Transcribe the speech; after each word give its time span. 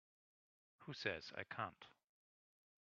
Who 0.79 0.93
says 0.93 1.31
I 1.37 1.43
can't? 1.43 1.85